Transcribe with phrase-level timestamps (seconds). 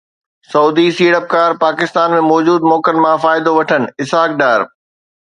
[0.53, 4.59] سعودي سيڙپڪار پاڪستان ۾ موجود موقعن مان فائدو وٺن، اسحاق ڊار